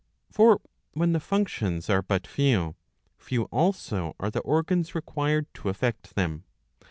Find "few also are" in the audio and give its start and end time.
3.19-4.31